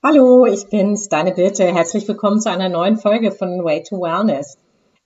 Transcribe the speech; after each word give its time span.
Hallo, 0.00 0.46
ich 0.46 0.68
bin's, 0.68 1.08
deine 1.08 1.32
Birte. 1.32 1.64
Herzlich 1.64 2.06
willkommen 2.06 2.40
zu 2.40 2.48
einer 2.48 2.68
neuen 2.68 2.98
Folge 2.98 3.32
von 3.32 3.64
Way 3.64 3.82
to 3.82 4.00
Wellness. 4.00 4.56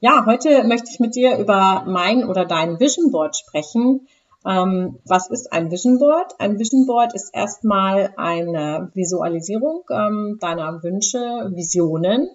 Ja, 0.00 0.26
heute 0.26 0.65
möchte 0.65 0.91
ich 0.92 1.00
mit 1.00 1.15
dir 1.15 1.38
über 1.38 1.84
mein 1.87 2.29
oder 2.29 2.45
dein 2.45 2.79
Vision 2.79 3.10
Board 3.10 3.34
sprechen. 3.34 4.07
Ähm, 4.47 4.99
was 5.07 5.31
ist 5.31 5.50
ein 5.50 5.70
Vision 5.70 5.99
Board? 5.99 6.34
Ein 6.39 6.58
Vision 6.58 6.84
Board 6.86 7.15
ist 7.15 7.34
erstmal 7.34 8.12
eine 8.18 8.91
Visualisierung 8.93 9.80
ähm, 9.91 10.36
deiner 10.42 10.82
Wünsche, 10.82 11.50
Visionen, 11.54 12.29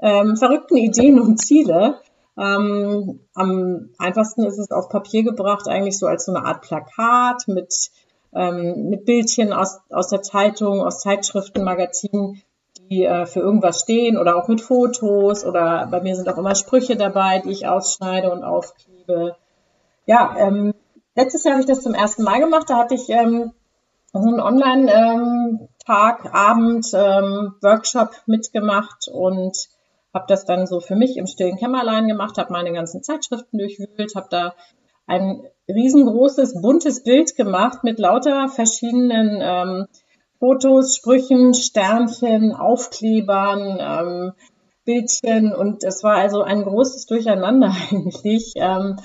ähm, 0.00 0.36
verrückten 0.36 0.78
Ideen 0.78 1.20
und 1.20 1.38
Ziele. 1.38 2.00
Ähm, 2.36 3.20
am 3.34 3.90
einfachsten 3.98 4.44
ist 4.46 4.58
es 4.58 4.72
auf 4.72 4.88
Papier 4.88 5.22
gebracht, 5.22 5.68
eigentlich 5.68 5.96
so 5.96 6.08
als 6.08 6.24
so 6.24 6.34
eine 6.34 6.44
Art 6.44 6.62
Plakat 6.62 7.46
mit 7.46 7.72
ähm, 8.34 8.88
mit 8.90 9.04
Bildchen 9.04 9.52
aus, 9.52 9.80
aus 9.90 10.08
der 10.08 10.22
Zeitung, 10.22 10.80
aus 10.80 11.00
Zeitschriften, 11.00 11.64
Magazinen, 11.64 12.42
die 12.90 13.04
äh, 13.04 13.26
für 13.26 13.40
irgendwas 13.40 13.80
stehen 13.80 14.16
oder 14.16 14.36
auch 14.36 14.48
mit 14.48 14.60
Fotos 14.60 15.44
oder 15.44 15.86
bei 15.90 16.00
mir 16.00 16.16
sind 16.16 16.28
auch 16.28 16.38
immer 16.38 16.54
Sprüche 16.54 16.96
dabei, 16.96 17.40
die 17.40 17.50
ich 17.50 17.66
ausschneide 17.66 18.30
und 18.30 18.42
aufklebe. 18.42 19.36
Ja, 20.06 20.34
ähm, 20.38 20.74
letztes 21.14 21.44
Jahr 21.44 21.54
habe 21.54 21.62
ich 21.62 21.68
das 21.68 21.82
zum 21.82 21.94
ersten 21.94 22.22
Mal 22.22 22.40
gemacht. 22.40 22.68
Da 22.68 22.78
hatte 22.78 22.94
ich 22.94 23.08
ähm, 23.08 23.52
so 24.12 24.18
einen 24.18 24.40
Online-Tag, 24.40 26.24
ähm, 26.24 26.32
Abend, 26.32 26.86
ähm, 26.94 27.54
Workshop 27.62 28.10
mitgemacht 28.26 29.08
und 29.12 29.56
habe 30.12 30.24
das 30.26 30.44
dann 30.44 30.66
so 30.66 30.80
für 30.80 30.96
mich 30.96 31.16
im 31.16 31.26
stillen 31.26 31.56
Kämmerlein 31.56 32.08
gemacht, 32.08 32.38
habe 32.38 32.52
meine 32.52 32.72
ganzen 32.72 33.02
Zeitschriften 33.02 33.58
durchwühlt, 33.58 34.16
habe 34.16 34.26
da 34.30 34.54
ein 35.10 35.42
riesengroßes, 35.68 36.62
buntes 36.62 37.02
Bild 37.02 37.36
gemacht 37.36 37.82
mit 37.82 37.98
lauter 37.98 38.48
verschiedenen 38.48 39.40
ähm, 39.42 39.86
Fotos, 40.38 40.94
Sprüchen, 40.96 41.52
Sternchen, 41.52 42.54
Aufklebern, 42.54 43.78
ähm, 43.80 44.32
Bildchen 44.84 45.52
und 45.52 45.84
es 45.84 46.02
war 46.02 46.14
also 46.14 46.42
ein 46.42 46.62
großes 46.62 47.06
Durcheinander 47.06 47.74
eigentlich. 47.90 48.52
Ähm, 48.56 48.96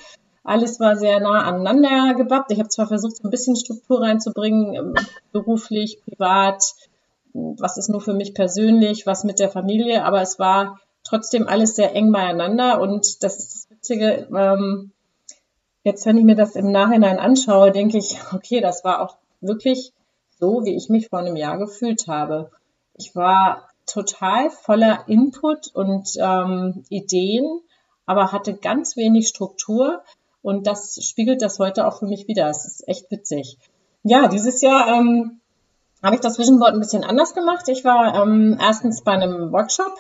alles 0.43 0.79
war 0.79 0.95
sehr 0.95 1.19
nah 1.19 1.41
aneinander 1.41 2.13
gebappt. 2.13 2.51
Ich 2.51 2.59
habe 2.59 2.69
zwar 2.69 2.87
versucht, 2.87 3.17
so 3.17 3.27
ein 3.27 3.31
bisschen 3.31 3.55
Struktur 3.55 4.01
reinzubringen, 4.01 4.75
ähm, 4.75 4.93
beruflich, 5.31 6.01
privat, 6.05 6.63
was 7.33 7.77
ist 7.77 7.89
nur 7.89 7.99
für 7.99 8.13
mich 8.13 8.33
persönlich, 8.33 9.07
was 9.07 9.23
mit 9.23 9.39
der 9.39 9.49
Familie, 9.49 10.05
aber 10.05 10.21
es 10.21 10.39
war 10.39 10.79
trotzdem 11.03 11.47
alles 11.47 11.75
sehr 11.75 11.93
eng 11.93 12.11
beieinander 12.11 12.79
und 12.79 13.23
das 13.23 13.37
ist 13.37 13.53
das 13.53 13.69
Witzige, 13.69 14.27
ähm, 14.33 14.91
Jetzt, 15.85 16.07
wenn 16.07 16.17
ich 16.17 16.23
mir 16.23 16.35
das 16.35 16.55
im 16.55 16.71
Nachhinein 16.71 17.19
anschaue, 17.19 17.71
denke 17.71 17.99
ich, 17.99 18.17
okay, 18.33 18.59
das 18.59 18.83
war 18.83 19.01
auch 19.01 19.17
wirklich 19.39 19.93
so, 20.39 20.65
wie 20.65 20.75
ich 20.75 20.89
mich 20.89 21.09
vor 21.09 21.19
einem 21.19 21.35
Jahr 21.35 21.59
gefühlt 21.59 22.07
habe. 22.07 22.49
Ich 22.95 23.15
war 23.15 23.69
total 23.85 24.49
voller 24.49 25.07
Input 25.07 25.67
und 25.75 26.09
ähm, 26.17 26.83
Ideen, 26.89 27.61
aber 28.07 28.31
hatte 28.31 28.55
ganz 28.55 28.97
wenig 28.97 29.27
Struktur 29.27 30.01
und 30.41 30.65
das 30.65 30.97
spiegelt 31.05 31.43
das 31.43 31.59
heute 31.59 31.85
auch 31.85 31.99
für 31.99 32.07
mich 32.07 32.27
wieder. 32.27 32.49
Es 32.49 32.65
ist 32.65 32.87
echt 32.87 33.11
witzig. 33.11 33.59
Ja, 34.01 34.27
dieses 34.27 34.61
Jahr 34.61 34.87
ähm, 34.87 35.39
habe 36.01 36.15
ich 36.15 36.21
das 36.21 36.39
Vision 36.39 36.57
Board 36.57 36.73
ein 36.73 36.79
bisschen 36.79 37.03
anders 37.03 37.35
gemacht. 37.35 37.67
Ich 37.67 37.85
war 37.85 38.23
ähm, 38.23 38.57
erstens 38.59 39.03
bei 39.03 39.11
einem 39.11 39.51
Workshop 39.51 39.93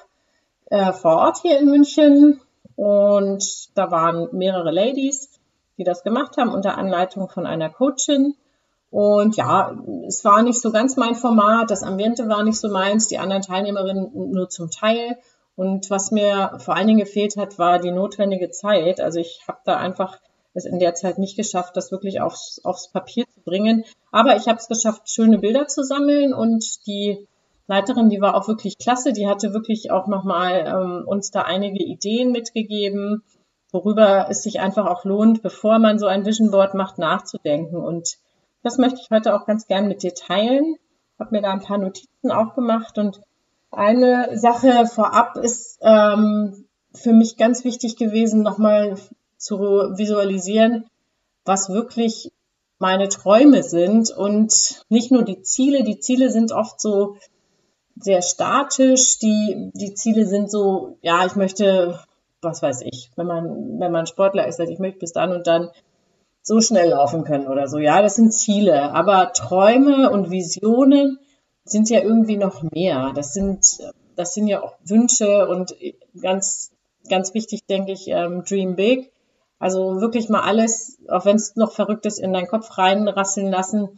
äh, 0.71 0.93
vor 0.93 1.17
Ort 1.17 1.41
hier 1.43 1.59
in 1.59 1.69
München 1.69 2.41
und 2.75 3.69
da 3.75 3.91
waren 3.91 4.29
mehrere 4.31 4.71
Ladies 4.71 5.29
die 5.77 5.83
das 5.83 6.03
gemacht 6.03 6.37
haben 6.37 6.51
unter 6.53 6.77
Anleitung 6.77 7.29
von 7.29 7.45
einer 7.45 7.69
Coachin. 7.69 8.35
Und 8.89 9.35
ja, 9.35 9.75
es 10.07 10.23
war 10.23 10.41
nicht 10.41 10.61
so 10.61 10.71
ganz 10.71 10.95
mein 10.95 11.15
Format, 11.15 11.69
das 11.69 11.83
Ambiente 11.83 12.29
war 12.29 12.43
nicht 12.43 12.59
so 12.59 12.69
meins, 12.69 13.07
die 13.07 13.17
anderen 13.17 13.41
Teilnehmerinnen 13.41 14.31
nur 14.31 14.49
zum 14.49 14.71
Teil. 14.71 15.17
Und 15.55 15.89
was 15.89 16.11
mir 16.11 16.57
vor 16.59 16.75
allen 16.75 16.87
Dingen 16.87 16.99
gefehlt 16.99 17.35
hat, 17.37 17.57
war 17.59 17.79
die 17.79 17.91
notwendige 17.91 18.51
Zeit. 18.51 19.01
Also 19.01 19.19
ich 19.19 19.43
habe 19.47 19.59
da 19.65 19.77
einfach 19.77 20.19
es 20.53 20.65
in 20.65 20.79
der 20.79 20.95
Zeit 20.95 21.17
nicht 21.17 21.35
geschafft, 21.35 21.75
das 21.75 21.91
wirklich 21.91 22.21
aufs, 22.21 22.61
aufs 22.63 22.89
Papier 22.89 23.25
zu 23.33 23.41
bringen. 23.41 23.83
Aber 24.11 24.37
ich 24.37 24.47
habe 24.47 24.57
es 24.57 24.67
geschafft, 24.67 25.09
schöne 25.09 25.39
Bilder 25.39 25.67
zu 25.67 25.83
sammeln 25.83 26.33
und 26.33 26.85
die 26.87 27.27
Leiterin, 27.67 28.09
die 28.09 28.21
war 28.21 28.35
auch 28.35 28.47
wirklich 28.47 28.77
klasse. 28.77 29.11
Die 29.11 29.27
hatte 29.27 29.53
wirklich 29.53 29.91
auch 29.91 30.07
nochmal 30.07 30.65
ähm, 30.67 31.07
uns 31.07 31.31
da 31.31 31.41
einige 31.41 31.83
Ideen 31.83 32.31
mitgegeben 32.31 33.23
worüber 33.75 34.27
es 34.29 34.41
sich 34.41 34.61
einfach 34.61 34.85
auch 34.87 35.03
lohnt, 35.03 35.41
bevor 35.41 35.79
man 35.79 35.99
so 35.99 36.07
ein 36.07 36.25
Vision 36.25 36.49
Board 36.49 36.75
macht, 36.75 36.97
nachzudenken. 36.97 37.75
Und 37.75 38.17
das 38.63 38.77
möchte 38.77 39.01
ich 39.01 39.09
heute 39.11 39.35
auch 39.35 39.45
ganz 39.45 39.67
gern 39.67 39.89
mit 39.89 40.01
dir 40.01 40.15
teilen. 40.15 40.77
Habe 41.19 41.35
mir 41.35 41.41
da 41.41 41.51
ein 41.51 41.61
paar 41.61 41.77
Notizen 41.77 42.31
auch 42.31 42.55
gemacht 42.55 42.97
und 42.97 43.21
eine 43.71 44.37
Sache 44.37 44.85
vorab 44.85 45.35
ist 45.35 45.79
ähm, 45.81 46.65
für 46.93 47.11
mich 47.11 47.35
ganz 47.35 47.65
wichtig 47.65 47.97
gewesen, 47.97 48.43
nochmal 48.43 48.95
zu 49.37 49.57
visualisieren, 49.57 50.85
was 51.43 51.69
wirklich 51.69 52.31
meine 52.79 53.09
Träume 53.09 53.61
sind 53.61 54.09
und 54.09 54.85
nicht 54.87 55.11
nur 55.11 55.23
die 55.23 55.41
Ziele. 55.41 55.83
Die 55.83 55.99
Ziele 55.99 56.29
sind 56.29 56.53
oft 56.53 56.79
so 56.79 57.17
sehr 57.97 58.21
statisch. 58.21 59.19
Die, 59.19 59.71
die 59.73 59.93
Ziele 59.95 60.25
sind 60.25 60.49
so, 60.49 60.97
ja, 61.01 61.25
ich 61.25 61.35
möchte 61.35 61.99
was 62.45 62.61
weiß 62.61 62.81
ich, 62.83 63.11
wenn 63.17 63.27
man, 63.27 63.79
wenn 63.79 63.91
man 63.91 64.07
Sportler 64.07 64.47
ist, 64.47 64.57
sagt, 64.57 64.69
ich 64.69 64.79
möchte 64.79 64.99
bis 64.99 65.11
dann 65.11 65.33
und 65.33 65.47
dann 65.47 65.69
so 66.41 66.61
schnell 66.61 66.89
laufen 66.91 67.23
können 67.23 67.47
oder 67.47 67.67
so. 67.67 67.79
Ja, 67.79 68.01
das 68.01 68.15
sind 68.15 68.31
Ziele. 68.31 68.91
Aber 68.93 69.33
Träume 69.33 70.11
und 70.11 70.29
Visionen 70.29 71.19
sind 71.63 71.89
ja 71.89 72.01
irgendwie 72.01 72.37
noch 72.37 72.61
mehr. 72.61 73.11
Das 73.15 73.33
sind, 73.33 73.79
das 74.15 74.33
sind 74.35 74.47
ja 74.47 74.61
auch 74.61 74.75
Wünsche 74.83 75.47
und 75.47 75.75
ganz, 76.21 76.71
ganz 77.09 77.33
wichtig, 77.33 77.65
denke 77.65 77.91
ich, 77.91 78.07
ähm, 78.07 78.43
Dream 78.47 78.75
Big. 78.75 79.11
Also 79.57 80.01
wirklich 80.01 80.29
mal 80.29 80.41
alles, 80.41 80.99
auch 81.09 81.25
wenn 81.25 81.37
es 81.37 81.55
noch 81.55 81.71
verrückt 81.71 82.05
ist, 82.05 82.19
in 82.19 82.33
deinen 82.33 82.47
Kopf 82.47 82.77
reinrasseln 82.77 83.49
lassen, 83.49 83.97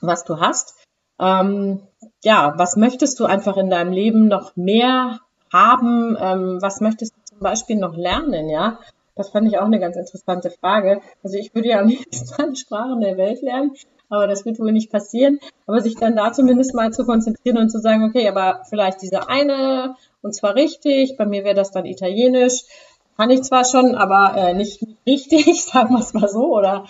was 0.00 0.24
du 0.24 0.40
hast. 0.40 0.74
Ähm, 1.20 1.82
ja, 2.24 2.54
was 2.56 2.76
möchtest 2.76 3.20
du 3.20 3.24
einfach 3.24 3.56
in 3.56 3.70
deinem 3.70 3.92
Leben 3.92 4.26
noch 4.26 4.56
mehr 4.56 5.20
haben? 5.52 6.16
Ähm, 6.20 6.58
was 6.60 6.80
möchtest 6.80 7.14
zum 7.36 7.44
Beispiel 7.44 7.76
noch 7.76 7.96
lernen, 7.96 8.48
ja? 8.48 8.78
Das 9.14 9.30
fand 9.30 9.48
ich 9.48 9.58
auch 9.58 9.64
eine 9.64 9.80
ganz 9.80 9.96
interessante 9.96 10.50
Frage. 10.50 11.00
Also 11.22 11.36
ich 11.38 11.54
würde 11.54 11.68
ja 11.68 11.80
am 11.80 11.88
liebsten 11.88 12.34
alle 12.38 12.56
Sprachen 12.56 13.00
der 13.00 13.16
Welt 13.16 13.42
lernen, 13.42 13.72
aber 14.08 14.26
das 14.26 14.44
wird 14.44 14.58
wohl 14.58 14.72
nicht 14.72 14.90
passieren. 14.90 15.38
Aber 15.66 15.80
sich 15.80 15.96
dann 15.96 16.16
da 16.16 16.32
zumindest 16.32 16.74
mal 16.74 16.92
zu 16.92 17.04
konzentrieren 17.04 17.58
und 17.58 17.70
zu 17.70 17.78
sagen, 17.78 18.04
okay, 18.04 18.28
aber 18.28 18.62
vielleicht 18.68 19.02
diese 19.02 19.28
eine 19.28 19.96
und 20.22 20.34
zwar 20.34 20.54
richtig, 20.54 21.16
bei 21.16 21.26
mir 21.26 21.44
wäre 21.44 21.54
das 21.54 21.70
dann 21.70 21.84
Italienisch, 21.84 22.64
kann 23.16 23.30
ich 23.30 23.42
zwar 23.42 23.64
schon, 23.64 23.94
aber 23.94 24.36
äh, 24.36 24.54
nicht 24.54 24.84
richtig, 25.06 25.64
sagen 25.64 25.94
wir 25.94 26.00
es 26.00 26.14
mal 26.14 26.28
so, 26.28 26.54
oder 26.54 26.86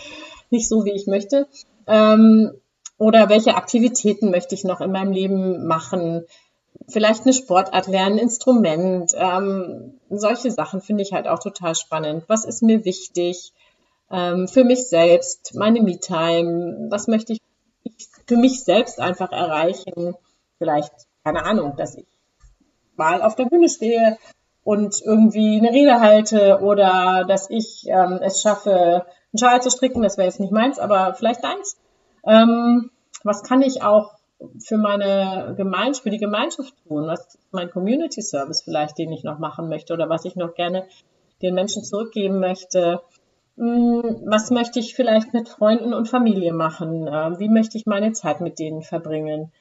nicht 0.51 0.69
so, 0.69 0.85
wie 0.85 0.93
ich 0.93 1.07
möchte. 1.07 1.47
Ähm, 1.87 2.53
oder 2.99 3.29
welche 3.29 3.57
Aktivitäten 3.57 4.31
möchte 4.31 4.55
ich 4.55 4.65
noch 4.65 4.81
in 4.81 4.91
meinem 4.91 5.13
Leben 5.13 5.67
machen? 5.67 6.25
Vielleicht 6.89 7.23
eine 7.23 7.33
Sportart 7.33 7.87
lernen, 7.87 8.19
Instrument. 8.19 9.13
Ähm, 9.17 9.99
solche 10.11 10.51
Sachen 10.51 10.81
finde 10.81 11.03
ich 11.03 11.13
halt 11.13 11.27
auch 11.29 11.39
total 11.39 11.75
spannend. 11.75 12.25
Was 12.29 12.45
ist 12.45 12.63
mir 12.63 12.85
wichtig 12.85 13.53
ähm, 14.11 14.49
für 14.49 14.65
mich 14.65 14.89
selbst, 14.89 15.55
meine 15.55 15.83
Me-Time? 15.83 16.89
Was 16.91 17.09
möchte 17.09 17.33
ich 17.33 17.41
für 18.27 18.37
mich 18.37 18.65
selbst 18.65 19.01
einfach 19.01 19.33
erreichen? 19.33 20.15
Vielleicht, 20.59 20.93
keine 21.25 21.45
Ahnung, 21.45 21.75
dass 21.77 21.97
ich 21.97 22.07
mal 22.97 23.23
auf 23.23 23.35
der 23.35 23.45
Bühne 23.45 23.69
stehe 23.69 24.17
und 24.65 25.01
irgendwie 25.03 25.59
eine 25.59 25.71
Rede 25.71 26.01
halte 26.01 26.61
oder 26.61 27.25
dass 27.29 27.51
ich 27.51 27.87
ähm, 27.89 28.21
es 28.23 28.41
schaffe, 28.41 29.07
einen 29.33 29.39
Schal 29.39 29.63
zu 29.63 29.71
stricken. 29.71 30.03
Das 30.03 30.17
wäre 30.17 30.27
jetzt 30.27 30.41
nicht 30.41 30.53
meins, 30.53 30.79
aber 30.79 31.15
vielleicht 31.15 31.45
deins. 31.45 31.77
Ähm, 32.25 32.91
was 33.23 33.43
kann 33.43 33.63
ich 33.63 33.83
auch 33.83 34.15
für 34.65 34.77
meine 34.77 35.55
Gemeinschaft, 35.57 36.03
für 36.03 36.11
die 36.11 36.19
Gemeinschaft 36.19 36.75
tun? 36.87 37.07
Was 37.07 37.35
ist 37.35 37.39
mein 37.53 37.71
Community 37.71 38.23
Service 38.23 38.63
vielleicht, 38.63 38.99
den 38.99 39.13
ich 39.13 39.25
noch 39.25 39.39
machen 39.39 39.69
möchte 39.69 39.93
oder 39.95 40.09
was 40.09 40.25
ich 40.25 40.37
noch 40.37 40.55
gerne 40.55 40.87
den 41.43 41.55
Menschen 41.55 41.85
zurückgeben 41.85 42.41
möchte? 42.41 43.01
Hm, 43.57 44.23
was 44.27 44.51
möchte 44.51 44.79
ich 44.79 44.95
vielleicht 44.95 45.33
mit 45.33 45.49
Freunden 45.49 45.95
und 45.95 46.09
Familie 46.09 46.53
machen? 46.53 47.09
Ähm, 47.11 47.39
wie 47.39 47.49
möchte 47.49 47.79
ich 47.79 47.87
meine 47.87 48.13
Zeit 48.13 48.41
mit 48.41 48.59
denen 48.59 48.83
verbringen? 48.83 49.53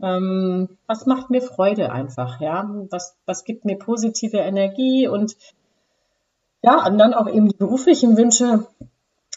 Ähm, 0.00 0.78
was 0.86 1.06
macht 1.06 1.30
mir 1.30 1.42
Freude 1.42 1.92
einfach, 1.92 2.40
ja? 2.40 2.70
Was, 2.90 3.18
was 3.26 3.44
gibt 3.44 3.64
mir 3.64 3.76
positive 3.76 4.38
Energie 4.38 5.08
und 5.08 5.36
ja, 6.62 6.86
und 6.86 6.98
dann 6.98 7.14
auch 7.14 7.28
eben 7.28 7.48
die 7.48 7.56
beruflichen 7.56 8.16
Wünsche, 8.16 8.66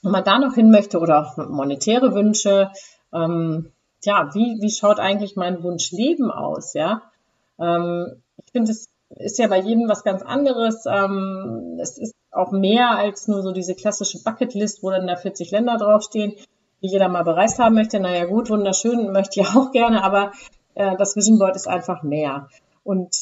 wenn 0.04 0.12
man 0.12 0.24
da 0.24 0.40
noch 0.40 0.56
hin 0.56 0.72
möchte 0.72 1.00
oder 1.00 1.22
auch 1.22 1.38
monetäre 1.38 2.14
Wünsche. 2.14 2.70
Ähm, 3.14 3.72
ja, 4.06 4.30
wie, 4.34 4.58
wie 4.62 4.72
schaut 4.72 5.00
eigentlich 5.00 5.36
mein 5.36 5.64
Wunschleben 5.64 6.32
aus, 6.32 6.74
ja? 6.74 7.04
Ähm, 7.60 8.22
ich 8.44 8.52
finde, 8.52 8.72
es 8.72 8.90
ist 9.10 9.40
ja 9.40 9.48
bei 9.48 9.60
jedem 9.60 9.88
was 9.88 10.04
ganz 10.04 10.22
anderes. 10.22 10.86
Ähm, 10.86 11.78
es 11.82 11.98
ist 11.98 12.16
auch 12.32 12.52
mehr 12.52 12.92
als 12.92 13.28
nur 13.28 13.42
so 13.44 13.52
diese 13.52 13.76
klassische 13.76 14.22
Bucketlist, 14.24 14.84
wo 14.84 14.90
dann 14.90 15.08
da 15.08 15.16
40 15.16 15.52
Länder 15.52 15.78
draufstehen, 15.78 16.34
die 16.82 16.88
jeder 16.88 17.10
mal 17.10 17.24
bereist 17.24 17.60
haben 17.60 17.76
möchte. 17.76 18.00
Naja, 18.00 18.26
gut, 18.26 18.50
wunderschön, 18.50 19.12
möchte 19.12 19.40
ich 19.40 19.48
auch 19.56 19.72
gerne, 19.72 20.04
aber 20.04 20.32
äh, 20.76 20.98
das 20.98 21.16
Vision 21.16 21.40
Board 21.40 21.56
ist 21.56 21.68
einfach 21.68 22.04
mehr. 22.04 22.48
Und 22.84 23.16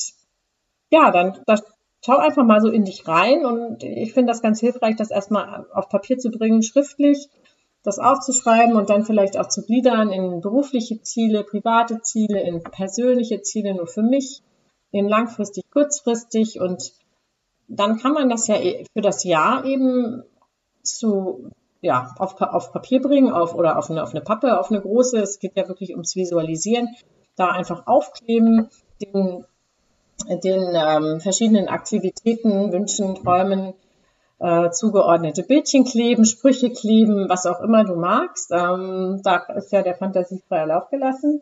ja, 0.91 1.11
dann 1.11 1.39
da, 1.45 1.55
schau 2.03 2.17
einfach 2.17 2.43
mal 2.43 2.61
so 2.61 2.69
in 2.69 2.85
dich 2.85 3.07
rein 3.07 3.45
und 3.45 3.83
ich 3.83 4.13
finde 4.13 4.31
das 4.31 4.41
ganz 4.41 4.59
hilfreich, 4.59 4.95
das 4.95 5.11
erstmal 5.11 5.65
auf 5.73 5.89
Papier 5.89 6.17
zu 6.17 6.31
bringen, 6.31 6.63
schriftlich, 6.63 7.29
das 7.83 7.99
aufzuschreiben 7.99 8.75
und 8.75 8.89
dann 8.89 9.03
vielleicht 9.03 9.37
auch 9.37 9.47
zu 9.47 9.63
gliedern 9.65 10.11
in 10.11 10.41
berufliche 10.41 11.01
Ziele, 11.01 11.43
private 11.43 12.01
Ziele, 12.01 12.41
in 12.41 12.61
persönliche 12.61 13.41
Ziele 13.41 13.73
nur 13.73 13.87
für 13.87 14.03
mich, 14.03 14.41
in 14.91 15.07
langfristig, 15.07 15.63
kurzfristig 15.71 16.59
und 16.59 16.93
dann 17.67 17.97
kann 17.97 18.13
man 18.13 18.29
das 18.29 18.47
ja 18.47 18.55
für 18.55 19.01
das 19.01 19.23
Jahr 19.23 19.65
eben 19.65 20.23
zu 20.83 21.51
ja, 21.81 22.13
auf, 22.17 22.39
auf 22.39 22.71
Papier 22.71 23.01
bringen 23.01 23.31
auf, 23.31 23.55
oder 23.55 23.77
auf 23.77 23.89
eine, 23.89 24.03
auf 24.03 24.11
eine 24.11 24.21
Pappe, 24.21 24.59
auf 24.59 24.69
eine 24.69 24.81
große. 24.81 25.19
Es 25.19 25.39
geht 25.39 25.55
ja 25.55 25.67
wirklich 25.67 25.91
ums 25.91 26.15
Visualisieren. 26.15 26.95
Da 27.35 27.47
einfach 27.47 27.87
aufkleben, 27.87 28.69
den, 29.01 29.45
den 30.43 30.75
ähm, 30.75 31.19
verschiedenen 31.21 31.69
Aktivitäten, 31.69 32.71
Wünschen, 32.71 33.15
Träumen 33.15 33.73
äh, 34.41 34.71
zugeordnete 34.71 35.43
Bildchen 35.43 35.85
kleben, 35.85 36.25
Sprüche 36.25 36.71
kleben, 36.71 37.29
was 37.29 37.45
auch 37.45 37.61
immer 37.61 37.83
du 37.83 37.95
magst. 37.95 38.51
Ähm, 38.51 39.21
da 39.23 39.37
ist 39.55 39.71
ja 39.71 39.83
der 39.83 39.95
Fantasie 39.95 40.41
freier 40.47 40.65
Lauf 40.65 40.89
gelassen. 40.89 41.41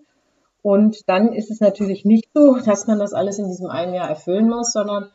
Und 0.62 1.08
dann 1.08 1.32
ist 1.32 1.50
es 1.50 1.62
natürlich 1.62 2.04
nicht 2.04 2.30
so, 2.34 2.58
dass 2.66 2.88
man 2.88 3.00
das 3.00 3.14
alles 3.14 3.40
in 3.40 3.48
diesem 3.48 3.68
einen 3.68 3.94
Jahr 3.94 4.10
erfüllen 4.10 4.50
muss, 4.50 4.74
sondern 4.74 5.10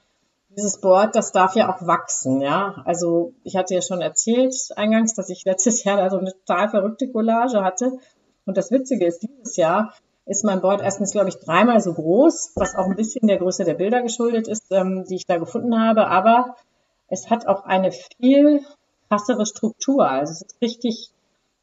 dieses 0.56 0.80
Board, 0.80 1.14
das 1.14 1.32
darf 1.32 1.56
ja 1.56 1.74
auch 1.74 1.86
wachsen, 1.86 2.40
ja. 2.40 2.82
Also 2.86 3.34
ich 3.42 3.56
hatte 3.56 3.74
ja 3.74 3.82
schon 3.82 4.00
erzählt 4.00 4.54
eingangs, 4.76 5.12
dass 5.12 5.28
ich 5.28 5.44
letztes 5.44 5.84
Jahr 5.84 5.98
da 5.98 6.08
so 6.08 6.18
eine 6.18 6.32
total 6.32 6.70
verrückte 6.70 7.10
Collage 7.10 7.62
hatte. 7.62 7.98
Und 8.46 8.56
das 8.56 8.70
Witzige 8.70 9.04
ist, 9.06 9.22
dieses 9.22 9.56
Jahr 9.56 9.92
ist 10.26 10.44
mein 10.44 10.62
Board 10.62 10.80
erstens, 10.80 11.12
glaube 11.12 11.28
ich, 11.28 11.36
dreimal 11.36 11.80
so 11.80 11.92
groß, 11.92 12.52
was 12.54 12.76
auch 12.76 12.86
ein 12.86 12.96
bisschen 12.96 13.28
der 13.28 13.38
Größe 13.38 13.64
der 13.64 13.74
Bilder 13.74 14.00
geschuldet 14.00 14.48
ist, 14.48 14.70
ähm, 14.70 15.04
die 15.06 15.16
ich 15.16 15.26
da 15.26 15.36
gefunden 15.36 15.78
habe. 15.78 16.06
Aber 16.06 16.54
es 17.08 17.30
hat 17.30 17.46
auch 17.46 17.64
eine 17.64 17.92
viel 17.92 18.64
krassere 19.08 19.46
Struktur. 19.46 20.08
Also 20.08 20.32
es 20.32 20.42
ist 20.42 20.60
richtig, 20.60 21.10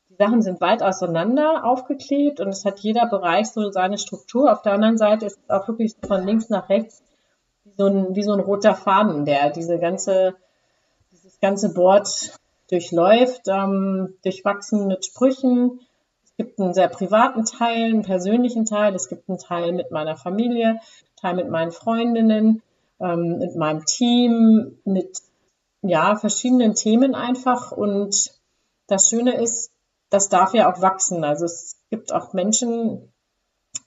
die 0.10 0.16
Sachen 0.16 0.42
sind 0.42 0.62
weit 0.62 0.84
auseinander 0.84 1.66
aufgeklebt 1.66 2.40
und 2.40 2.50
es 2.50 2.66
hat 2.66 2.80
jeder 2.80 3.08
Bereich 3.08 3.48
so 3.50 3.72
seine 3.72 3.98
Struktur. 3.98 4.52
Auf 4.52 4.62
der 4.62 4.74
anderen 4.74 4.98
Seite 4.98 5.26
ist 5.26 5.40
es 5.44 5.50
auch 5.50 5.68
wirklich 5.68 5.96
von 6.06 6.26
links 6.26 6.50
nach 6.50 6.70
rechts 6.70 7.04
wie 7.64 7.74
so 7.78 7.86
ein, 7.86 8.16
wie 8.16 8.24
so 8.24 8.34
ein 8.34 8.40
roter 8.40 8.76
Faden, 8.76 9.26
der 9.26 9.50
diese 9.50 9.80
ganze, 9.80 10.36
dieses 11.12 11.40
ganze 11.40 11.74
Board 11.74 12.38
durchläuft, 12.70 13.48
ähm, 13.48 14.16
durchwachsen 14.24 14.88
mit 14.88 15.06
Sprüchen. 15.06 15.82
Es 16.24 16.36
gibt 16.38 16.60
einen 16.60 16.74
sehr 16.74 16.88
privaten 16.88 17.46
Teil, 17.46 17.86
einen 17.86 18.04
persönlichen 18.04 18.66
Teil. 18.66 18.96
Es 18.96 19.10
gibt 19.10 19.30
einen 19.30 19.38
Teil 19.38 19.74
mit 19.74 19.92
meiner 19.92 20.16
Familie, 20.16 20.70
einen 20.70 20.80
Teil 21.20 21.36
mit 21.36 21.50
meinen 21.50 21.72
Freundinnen, 21.72 22.62
ähm, 23.00 23.40
mit 23.40 23.56
meinem 23.56 23.86
Team, 23.86 24.80
mit 24.86 25.20
ja, 25.81 26.16
verschiedenen 26.16 26.75
Themen 26.75 27.16
einfach. 27.16 27.72
Und 27.72 28.31
das 28.88 29.10
Schöne 29.10 29.42
ist, 29.42 29.72
das 30.10 30.30
darf 30.30 30.54
ja 30.54 30.72
auch 30.72 30.81
wachsen. 30.81 31.24
Also 31.24 31.45
es 31.45 31.78
gibt 31.89 32.13
auch 32.13 32.33
Menschen, 32.33 33.12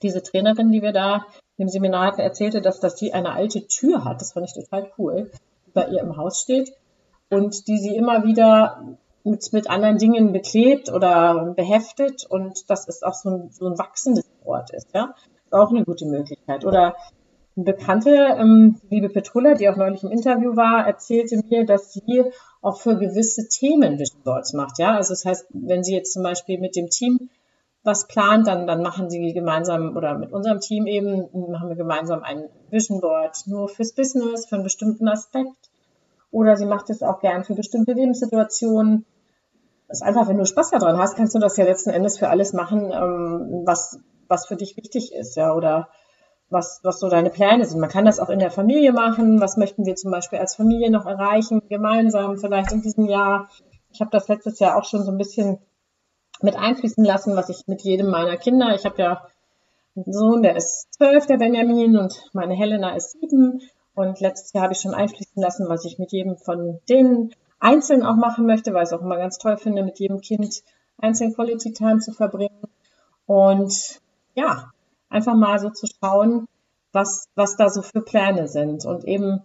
diese 0.01 0.23
Trainerin, 0.23 0.71
die 0.71 0.81
wir 0.81 0.93
da 0.93 1.25
im 1.57 1.69
Seminar 1.69 2.07
hatten, 2.07 2.21
erzählte, 2.21 2.61
dass, 2.61 2.79
dass 2.79 2.97
sie 2.97 3.13
eine 3.13 3.31
alte 3.31 3.67
Tür 3.67 4.03
hat. 4.03 4.21
Das 4.21 4.33
fand 4.33 4.47
ich 4.47 4.53
total 4.53 4.91
cool, 4.97 5.31
die 5.67 5.71
bei 5.71 5.87
ihr 5.87 6.01
im 6.01 6.17
Haus 6.17 6.41
steht 6.41 6.73
und 7.29 7.67
die 7.67 7.77
sie 7.77 7.95
immer 7.95 8.23
wieder 8.23 8.97
mit, 9.23 9.51
mit 9.53 9.69
anderen 9.69 9.97
Dingen 9.97 10.33
beklebt 10.33 10.91
oder 10.91 11.53
beheftet 11.55 12.25
und 12.29 12.69
das 12.69 12.87
ist 12.87 13.03
auch 13.05 13.13
so 13.13 13.29
ein, 13.29 13.49
so 13.51 13.67
ein 13.67 13.77
wachsendes 13.77 14.29
Wort 14.43 14.71
ist, 14.71 14.89
ja. 14.93 15.15
Ist 15.45 15.53
auch 15.53 15.69
eine 15.69 15.83
gute 15.83 16.05
Möglichkeit. 16.05 16.65
Oder 16.65 16.95
eine 17.55 17.65
Bekannte, 17.65 18.09
ähm, 18.37 18.79
liebe 18.89 19.09
Petrula, 19.09 19.53
die 19.53 19.69
auch 19.69 19.77
neulich 19.77 20.03
im 20.03 20.11
Interview 20.11 20.55
war, 20.55 20.85
erzählte 20.85 21.41
mir, 21.49 21.65
dass 21.65 21.93
sie 21.93 22.23
auch 22.61 22.81
für 22.81 22.97
gewisse 22.97 23.47
Themen 23.47 23.97
Vision 23.97 24.23
Boards 24.23 24.53
macht. 24.53 24.77
Ja, 24.77 24.95
also 24.95 25.13
das 25.13 25.23
heißt, 25.25 25.47
wenn 25.53 25.83
sie 25.83 25.93
jetzt 25.93 26.13
zum 26.13 26.23
Beispiel 26.23 26.59
mit 26.59 26.75
dem 26.75 26.89
Team 26.89 27.29
was 27.83 28.07
plant, 28.07 28.47
dann, 28.47 28.65
dann 28.65 28.81
machen 28.81 29.09
sie 29.09 29.31
gemeinsam 29.31 29.95
oder 29.95 30.17
mit 30.17 30.33
unserem 30.33 30.59
Team 30.59 30.87
eben, 30.87 31.29
machen 31.51 31.69
wir 31.69 31.75
gemeinsam 31.75 32.23
ein 32.23 32.49
Vision 32.71 32.99
Board 32.99 33.43
nur 33.45 33.69
fürs 33.69 33.93
Business, 33.93 34.47
für 34.47 34.55
einen 34.55 34.63
bestimmten 34.63 35.07
Aspekt. 35.07 35.69
Oder 36.31 36.57
sie 36.57 36.65
macht 36.65 36.89
es 36.89 37.03
auch 37.03 37.21
gern 37.21 37.43
für 37.45 37.53
bestimmte 37.53 37.93
Lebenssituationen. 37.93 39.05
Das 39.87 39.99
ist 39.99 40.03
einfach, 40.03 40.27
wenn 40.27 40.37
du 40.37 40.45
Spaß 40.45 40.71
daran 40.71 40.97
hast, 40.97 41.15
kannst 41.15 41.35
du 41.35 41.39
das 41.39 41.55
ja 41.57 41.63
letzten 41.63 41.91
Endes 41.91 42.17
für 42.17 42.27
alles 42.27 42.53
machen, 42.53 42.91
ähm, 42.91 43.61
was, 43.65 43.99
was 44.27 44.47
für 44.47 44.55
dich 44.55 44.75
wichtig 44.75 45.13
ist, 45.13 45.35
ja, 45.37 45.53
oder 45.53 45.87
was, 46.49 46.79
was 46.83 46.99
so 46.99 47.09
deine 47.09 47.29
Pläne 47.29 47.65
sind. 47.65 47.79
Man 47.79 47.89
kann 47.89 48.05
das 48.05 48.19
auch 48.19 48.29
in 48.29 48.39
der 48.39 48.51
Familie 48.51 48.91
machen. 48.91 49.41
Was 49.41 49.57
möchten 49.57 49.85
wir 49.85 49.95
zum 49.95 50.11
Beispiel 50.11 50.39
als 50.39 50.55
Familie 50.55 50.91
noch 50.91 51.05
erreichen, 51.05 51.61
gemeinsam 51.67 52.37
vielleicht 52.37 52.71
in 52.71 52.81
diesem 52.81 53.05
Jahr? 53.05 53.49
Ich 53.91 54.01
habe 54.01 54.11
das 54.11 54.27
letztes 54.27 54.59
Jahr 54.59 54.77
auch 54.77 54.85
schon 54.85 55.03
so 55.03 55.11
ein 55.11 55.17
bisschen 55.17 55.59
mit 56.41 56.55
einfließen 56.55 57.03
lassen, 57.03 57.35
was 57.35 57.49
ich 57.49 57.67
mit 57.67 57.81
jedem 57.81 58.07
meiner 58.07 58.37
Kinder, 58.37 58.75
ich 58.75 58.85
habe 58.85 59.01
ja 59.01 59.27
einen 59.95 60.11
Sohn, 60.11 60.43
der 60.43 60.55
ist 60.55 60.93
zwölf, 60.93 61.25
der 61.25 61.37
Benjamin, 61.37 61.97
und 61.97 62.29
meine 62.33 62.53
Helena 62.53 62.95
ist 62.95 63.11
sieben. 63.11 63.61
Und 63.95 64.19
letztes 64.19 64.51
Jahr 64.51 64.63
habe 64.63 64.73
ich 64.73 64.79
schon 64.79 64.93
einfließen 64.93 65.41
lassen, 65.41 65.69
was 65.69 65.85
ich 65.85 65.97
mit 65.97 66.11
jedem 66.11 66.35
von 66.37 66.79
denen 66.89 67.33
einzeln 67.59 68.03
auch 68.03 68.17
machen 68.17 68.45
möchte, 68.45 68.73
weil 68.73 68.83
ich 68.83 68.89
es 68.89 68.93
auch 68.93 69.01
immer 69.01 69.17
ganz 69.17 69.37
toll 69.37 69.57
finde, 69.57 69.83
mit 69.83 69.99
jedem 69.99 70.19
Kind 70.19 70.63
einzeln 70.97 71.33
Quality 71.33 71.71
Time 71.71 71.99
zu 71.99 72.11
verbringen. 72.11 72.61
Und 73.25 74.01
ja, 74.33 74.71
einfach 75.09 75.35
mal 75.35 75.59
so 75.59 75.69
zu 75.69 75.87
schauen, 75.87 76.45
was, 76.91 77.25
was 77.35 77.57
da 77.57 77.69
so 77.69 77.81
für 77.81 78.01
Pläne 78.01 78.47
sind. 78.47 78.85
Und 78.85 79.05
eben 79.05 79.41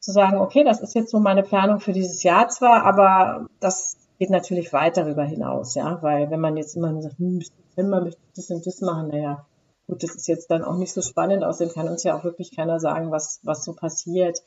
zu 0.00 0.12
sagen, 0.12 0.38
okay, 0.38 0.64
das 0.64 0.80
ist 0.80 0.94
jetzt 0.94 1.10
so 1.10 1.18
meine 1.18 1.42
Planung 1.42 1.80
für 1.80 1.92
dieses 1.92 2.22
Jahr 2.22 2.48
zwar, 2.48 2.84
aber 2.84 3.48
das 3.60 3.96
geht 4.18 4.30
natürlich 4.30 4.72
weit 4.72 4.96
darüber 4.96 5.24
hinaus, 5.24 5.74
ja, 5.74 5.98
weil 6.00 6.30
wenn 6.30 6.40
man 6.40 6.56
jetzt 6.56 6.76
immer 6.76 7.02
sagt, 7.02 7.18
hm, 7.18 7.40
Dezember 7.40 8.00
möchte 8.00 8.20
ich 8.28 8.34
das 8.36 8.50
und 8.50 8.66
das 8.66 8.80
machen, 8.80 9.08
naja, 9.08 9.44
gut, 9.86 10.02
das 10.02 10.14
ist 10.14 10.28
jetzt 10.28 10.50
dann 10.50 10.64
auch 10.64 10.76
nicht 10.76 10.92
so 10.92 11.02
spannend, 11.02 11.44
außerdem 11.44 11.74
kann 11.74 11.88
uns 11.88 12.02
ja 12.04 12.16
auch 12.16 12.24
wirklich 12.24 12.54
keiner 12.54 12.80
sagen, 12.80 13.10
was, 13.10 13.40
was 13.42 13.64
so 13.64 13.74
passiert. 13.74 14.38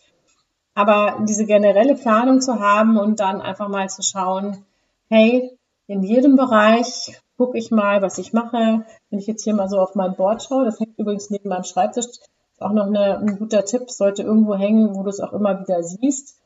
Aber 0.74 1.24
diese 1.28 1.46
generelle 1.46 1.96
Planung 1.96 2.42
zu 2.42 2.60
haben 2.60 2.98
und 2.98 3.20
dann 3.20 3.42
einfach 3.42 3.68
mal 3.68 3.90
zu 3.90 4.02
schauen, 4.02 4.66
hey, 5.10 5.58
in 5.88 6.04
jedem 6.04 6.36
Bereich 6.36 7.20
gucke 7.40 7.58
ich 7.58 7.72
mal, 7.72 8.02
was 8.02 8.18
ich 8.18 8.34
mache. 8.34 8.84
Wenn 9.10 9.20
ich 9.20 9.26
jetzt 9.26 9.46
hier 9.46 9.56
mal 9.56 9.70
so 9.70 9.80
auf 9.80 9.96
mein 9.96 10.16
Board 10.16 10.44
schaue, 10.44 10.66
das 10.66 10.80
hängt 10.80 11.00
übrigens 11.00 11.30
neben 11.30 11.48
meinem 11.48 11.64
Schreibtisch, 11.64 12.06
ist 12.06 12.30
auch 12.60 12.74
noch 12.74 12.88
eine, 12.88 13.18
ein 13.18 13.40
guter 13.40 13.64
Tipp, 13.64 13.90
sollte 13.90 14.24
irgendwo 14.24 14.56
hängen, 14.56 14.94
wo 14.94 15.04
du 15.04 15.10
es 15.10 15.22
auch 15.22 15.32
immer 15.32 15.62
wieder 15.62 15.82
siehst. 15.82 16.38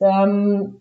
Ähm, 0.00 0.80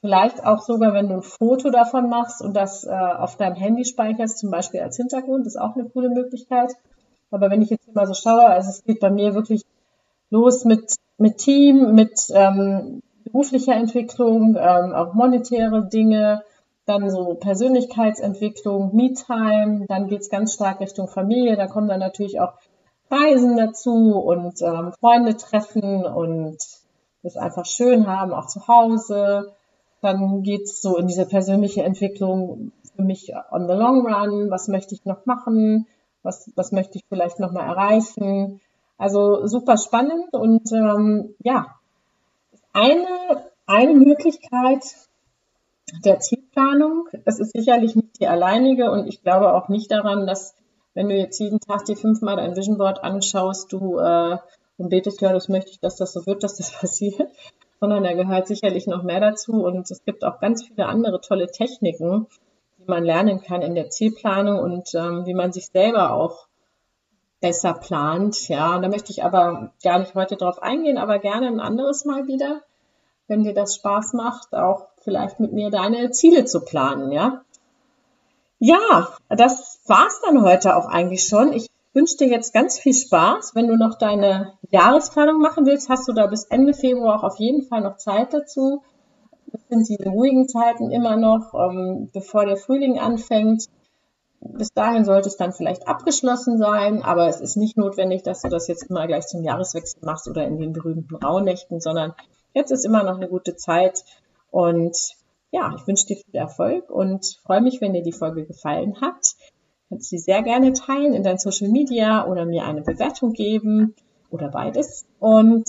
vielleicht 0.00 0.44
auch 0.46 0.62
sogar, 0.62 0.94
wenn 0.94 1.08
du 1.08 1.16
ein 1.16 1.22
Foto 1.22 1.70
davon 1.70 2.08
machst 2.08 2.40
und 2.40 2.56
das 2.56 2.84
äh, 2.84 2.90
auf 2.92 3.36
deinem 3.36 3.56
Handy 3.56 3.84
speicherst, 3.84 4.38
zum 4.38 4.50
Beispiel 4.50 4.80
als 4.80 4.96
Hintergrund, 4.96 5.46
ist 5.46 5.60
auch 5.60 5.76
eine 5.76 5.84
coole 5.90 6.08
Möglichkeit. 6.08 6.72
Aber 7.30 7.50
wenn 7.50 7.60
ich 7.60 7.68
jetzt 7.68 7.94
mal 7.94 8.06
so 8.06 8.14
schaue, 8.14 8.46
also 8.46 8.70
es 8.70 8.84
geht 8.84 9.00
bei 9.00 9.10
mir 9.10 9.34
wirklich 9.34 9.66
los 10.30 10.64
mit, 10.64 10.94
mit 11.18 11.36
Team, 11.36 11.94
mit 11.94 12.18
ähm, 12.30 13.02
beruflicher 13.24 13.74
Entwicklung, 13.74 14.56
ähm, 14.58 14.94
auch 14.94 15.12
monetäre 15.12 15.84
Dinge, 15.84 16.42
dann 16.86 17.10
so 17.10 17.34
Persönlichkeitsentwicklung, 17.34 18.94
Me-Time, 18.94 19.86
dann 19.88 20.08
geht's 20.08 20.28
ganz 20.28 20.54
stark 20.54 20.80
Richtung 20.80 21.08
Familie, 21.08 21.56
da 21.56 21.66
kommen 21.66 21.88
dann 21.88 22.00
natürlich 22.00 22.40
auch 22.40 22.54
Reisen 23.10 23.56
dazu 23.56 24.18
und 24.18 24.60
ähm, 24.62 24.92
Freunde 25.00 25.36
treffen 25.36 26.04
und 26.04 26.58
es 27.22 27.36
einfach 27.36 27.64
schön 27.64 28.06
haben, 28.06 28.32
auch 28.32 28.46
zu 28.46 28.68
Hause. 28.68 29.52
Dann 30.00 30.42
geht's 30.42 30.82
so 30.82 30.96
in 30.98 31.06
diese 31.06 31.26
persönliche 31.26 31.82
Entwicklung 31.82 32.72
für 32.94 33.02
mich 33.02 33.32
on 33.50 33.66
the 33.66 33.74
long 33.74 34.06
run, 34.06 34.50
was 34.50 34.68
möchte 34.68 34.94
ich 34.94 35.04
noch 35.04 35.24
machen, 35.24 35.86
was, 36.22 36.50
was 36.56 36.72
möchte 36.72 36.98
ich 36.98 37.04
vielleicht 37.08 37.40
noch 37.40 37.52
mal 37.52 37.66
erreichen. 37.66 38.60
Also 38.98 39.46
super 39.46 39.76
spannend 39.78 40.32
und 40.32 40.70
ähm, 40.72 41.34
ja, 41.42 41.66
eine, 42.72 43.06
eine 43.66 43.94
Möglichkeit, 43.94 44.82
der 46.02 46.20
Zielplanung. 46.20 47.08
Es 47.24 47.38
ist 47.38 47.52
sicherlich 47.52 47.94
nicht 47.94 48.20
die 48.20 48.26
alleinige 48.26 48.90
und 48.90 49.06
ich 49.06 49.22
glaube 49.22 49.52
auch 49.54 49.68
nicht 49.68 49.90
daran, 49.90 50.26
dass 50.26 50.54
wenn 50.94 51.08
du 51.08 51.16
jetzt 51.16 51.38
jeden 51.40 51.60
Tag 51.60 51.84
dir 51.84 51.96
fünfmal 51.96 52.36
dein 52.36 52.56
Vision 52.56 52.78
Board 52.78 53.02
anschaust, 53.02 53.72
du 53.72 53.98
äh, 53.98 54.38
und 54.76 54.88
betest, 54.88 55.20
ja, 55.20 55.32
das 55.32 55.48
möchte 55.48 55.70
ich, 55.70 55.80
dass 55.80 55.96
das 55.96 56.12
so 56.12 56.26
wird, 56.26 56.42
dass 56.42 56.56
das 56.56 56.72
passiert, 56.80 57.30
sondern 57.80 58.04
da 58.04 58.12
gehört 58.12 58.46
sicherlich 58.46 58.86
noch 58.86 59.02
mehr 59.02 59.20
dazu 59.20 59.64
und 59.64 59.90
es 59.90 60.04
gibt 60.04 60.24
auch 60.24 60.40
ganz 60.40 60.64
viele 60.64 60.86
andere 60.86 61.20
tolle 61.20 61.48
Techniken, 61.48 62.26
die 62.78 62.84
man 62.86 63.04
lernen 63.04 63.40
kann 63.42 63.62
in 63.62 63.74
der 63.74 63.90
Zielplanung 63.90 64.58
und 64.58 64.94
ähm, 64.94 65.26
wie 65.26 65.34
man 65.34 65.52
sich 65.52 65.66
selber 65.66 66.12
auch 66.12 66.46
besser 67.40 67.74
plant. 67.74 68.48
Ja, 68.48 68.78
da 68.78 68.88
möchte 68.88 69.12
ich 69.12 69.22
aber 69.22 69.72
gar 69.82 69.98
nicht 69.98 70.14
heute 70.14 70.36
drauf 70.36 70.62
eingehen, 70.62 70.98
aber 70.98 71.18
gerne 71.18 71.48
ein 71.48 71.60
anderes 71.60 72.04
Mal 72.04 72.26
wieder 72.26 72.62
wenn 73.26 73.42
dir 73.42 73.54
das 73.54 73.76
Spaß 73.76 74.12
macht, 74.14 74.54
auch 74.54 74.88
vielleicht 75.04 75.40
mit 75.40 75.52
mir 75.52 75.70
deine 75.70 76.10
Ziele 76.10 76.44
zu 76.44 76.60
planen, 76.64 77.12
ja? 77.12 77.42
Ja, 78.58 79.08
das 79.28 79.80
war's 79.86 80.20
dann 80.24 80.42
heute 80.42 80.76
auch 80.76 80.86
eigentlich 80.86 81.24
schon. 81.24 81.52
Ich 81.52 81.68
wünsche 81.92 82.16
dir 82.16 82.28
jetzt 82.28 82.52
ganz 82.52 82.78
viel 82.78 82.94
Spaß. 82.94 83.54
Wenn 83.54 83.68
du 83.68 83.76
noch 83.76 83.98
deine 83.98 84.54
Jahresplanung 84.70 85.40
machen 85.40 85.66
willst, 85.66 85.88
hast 85.88 86.08
du 86.08 86.12
da 86.12 86.26
bis 86.26 86.44
Ende 86.44 86.74
Februar 86.74 87.18
auch 87.18 87.24
auf 87.24 87.38
jeden 87.38 87.62
Fall 87.62 87.82
noch 87.82 87.96
Zeit 87.96 88.32
dazu. 88.32 88.82
Das 89.46 89.60
sind 89.68 89.88
die 89.88 90.08
ruhigen 90.08 90.48
Zeiten 90.48 90.90
immer 90.90 91.16
noch, 91.16 91.54
ähm, 91.54 92.10
bevor 92.12 92.46
der 92.46 92.56
Frühling 92.56 92.98
anfängt. 92.98 93.66
Bis 94.40 94.72
dahin 94.74 95.04
sollte 95.04 95.28
es 95.28 95.36
dann 95.36 95.52
vielleicht 95.52 95.88
abgeschlossen 95.88 96.58
sein, 96.58 97.02
aber 97.02 97.28
es 97.28 97.40
ist 97.40 97.56
nicht 97.56 97.76
notwendig, 97.78 98.22
dass 98.24 98.42
du 98.42 98.48
das 98.48 98.68
jetzt 98.68 98.90
immer 98.90 99.06
gleich 99.06 99.26
zum 99.26 99.42
Jahreswechsel 99.42 100.00
machst 100.02 100.28
oder 100.28 100.44
in 100.44 100.58
den 100.58 100.72
berühmten 100.72 101.16
Rauhnächten, 101.16 101.80
sondern 101.80 102.14
jetzt 102.52 102.70
ist 102.70 102.84
immer 102.84 103.04
noch 103.04 103.16
eine 103.16 103.28
gute 103.28 103.56
Zeit. 103.56 104.04
Und 104.54 104.96
ja, 105.50 105.74
ich 105.76 105.84
wünsche 105.88 106.06
dir 106.06 106.16
viel 106.16 106.36
Erfolg 106.36 106.88
und 106.88 107.40
freue 107.42 107.60
mich, 107.60 107.80
wenn 107.80 107.92
dir 107.92 108.04
die 108.04 108.12
Folge 108.12 108.46
gefallen 108.46 109.00
hat. 109.00 109.34
Kannst 109.88 110.10
sie 110.10 110.18
sehr 110.18 110.44
gerne 110.44 110.72
teilen 110.72 111.12
in 111.12 111.24
deinen 111.24 111.38
Social 111.38 111.68
Media 111.68 112.24
oder 112.28 112.44
mir 112.44 112.64
eine 112.64 112.82
Bewertung 112.82 113.32
geben 113.32 113.96
oder 114.30 114.48
beides. 114.50 115.06
Und 115.18 115.68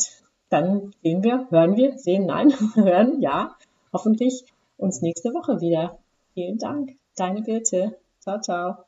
dann 0.50 0.92
sehen 1.02 1.24
wir, 1.24 1.48
hören 1.50 1.76
wir, 1.76 1.98
sehen, 1.98 2.28
nein, 2.28 2.54
hören, 2.76 3.22
ja, 3.22 3.56
hoffentlich 3.92 4.46
uns 4.78 5.02
nächste 5.02 5.34
Woche 5.34 5.62
wieder. 5.62 5.98
Vielen 6.36 6.60
Dank. 6.60 6.92
Deine 7.16 7.42
Birte. 7.42 7.98
Ciao, 8.20 8.40
ciao. 8.40 8.86